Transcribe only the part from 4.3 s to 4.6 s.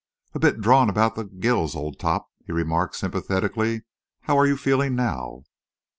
are you